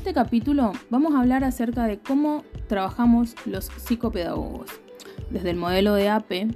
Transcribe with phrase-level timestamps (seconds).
[0.00, 4.70] este capítulo vamos a hablar acerca de cómo trabajamos los psicopedagogos,
[5.28, 6.48] desde el modelo de APE,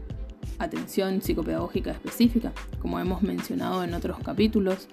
[0.58, 4.88] atención psicopedagógica específica, como hemos mencionado en otros capítulos,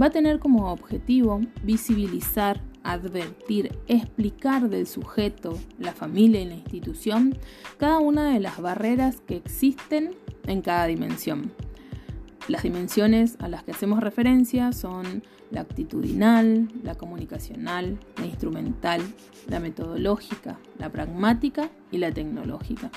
[0.00, 7.36] va a tener como objetivo visibilizar, advertir, explicar del sujeto, la familia y la institución
[7.76, 10.14] cada una de las barreras que existen
[10.46, 11.52] en cada dimensión.
[12.48, 19.02] Las dimensiones a las que hacemos referencia son la actitudinal, la comunicacional, la instrumental,
[19.48, 22.90] la metodológica, la pragmática y la tecnológica.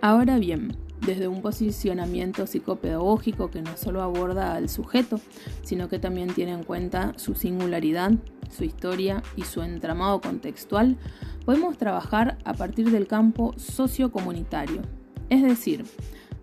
[0.00, 5.20] Ahora bien, desde un posicionamiento psicopedagógico que no solo aborda al sujeto,
[5.62, 8.12] sino que también tiene en cuenta su singularidad,
[8.50, 10.96] su historia y su entramado contextual,
[11.44, 14.82] podemos trabajar a partir del campo sociocomunitario,
[15.28, 15.84] es decir,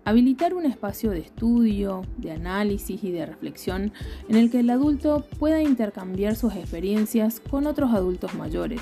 [0.04, 3.92] habilitar un espacio de estudio, de análisis y de reflexión
[4.28, 8.80] en el que el adulto pueda intercambiar sus experiencias con otros adultos mayores,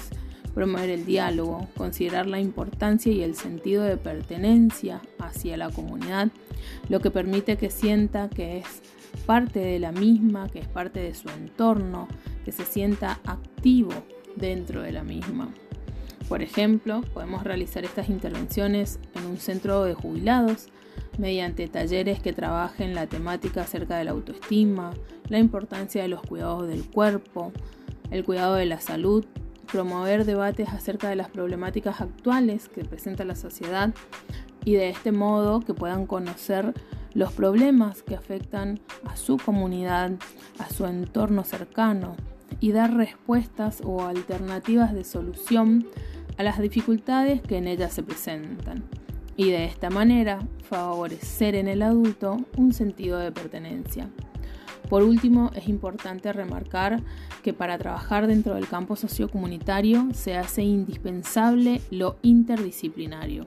[0.54, 6.28] promover el diálogo, considerar la importancia y el sentido de pertenencia hacia la comunidad,
[6.88, 8.66] lo que permite que sienta que es
[9.26, 12.08] parte de la misma, que es parte de su entorno,
[12.44, 13.92] que se sienta activo
[14.36, 15.48] dentro de la misma.
[16.28, 20.68] Por ejemplo, podemos realizar estas intervenciones en un centro de jubilados
[21.18, 24.92] mediante talleres que trabajen la temática acerca de la autoestima,
[25.28, 27.52] la importancia de los cuidados del cuerpo,
[28.10, 29.24] el cuidado de la salud
[29.72, 33.94] promover debates acerca de las problemáticas actuales que presenta la sociedad
[34.64, 36.74] y de este modo que puedan conocer
[37.14, 40.12] los problemas que afectan a su comunidad,
[40.58, 42.16] a su entorno cercano
[42.60, 45.86] y dar respuestas o alternativas de solución
[46.36, 48.84] a las dificultades que en ellas se presentan.
[49.36, 54.08] Y de esta manera favorecer en el adulto un sentido de pertenencia.
[54.88, 57.02] Por último, es importante remarcar
[57.42, 63.46] que para trabajar dentro del campo sociocomunitario se hace indispensable lo interdisciplinario,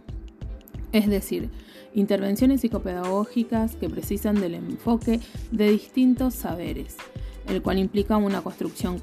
[0.91, 1.49] es decir,
[1.93, 5.19] intervenciones psicopedagógicas que precisan del enfoque
[5.51, 6.97] de distintos saberes,
[7.47, 8.99] el cual implica una construcción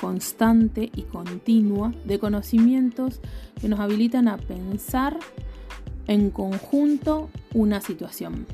[0.00, 3.20] constante y continua de conocimientos
[3.60, 5.18] que nos habilitan a pensar
[6.10, 8.44] en conjunto una situación.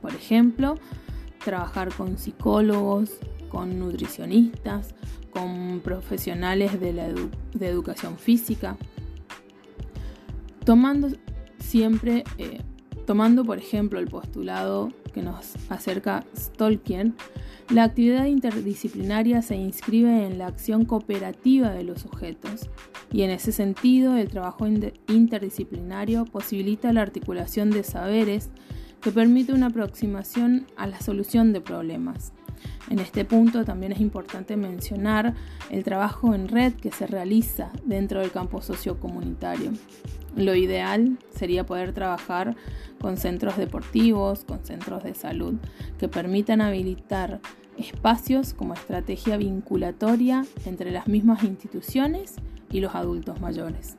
[0.00, 0.76] Por ejemplo,
[1.44, 3.10] trabajar con psicólogos,
[3.50, 4.94] con nutricionistas,
[5.30, 8.78] con profesionales de, la de educación física,
[10.64, 11.08] tomando
[11.58, 12.62] siempre, eh,
[13.06, 17.14] tomando por ejemplo el postulado que nos acerca Stolkien,
[17.70, 22.68] la actividad interdisciplinaria se inscribe en la acción cooperativa de los sujetos
[23.10, 28.50] y en ese sentido el trabajo interdisciplinario posibilita la articulación de saberes
[29.00, 32.32] que permite una aproximación a la solución de problemas.
[32.90, 35.34] En este punto también es importante mencionar
[35.70, 39.72] el trabajo en red que se realiza dentro del campo sociocomunitario.
[40.36, 42.56] Lo ideal sería poder trabajar
[43.00, 45.54] con centros deportivos, con centros de salud,
[45.98, 47.40] que permitan habilitar
[47.78, 52.34] espacios como estrategia vinculatoria entre las mismas instituciones
[52.70, 53.96] y los adultos mayores.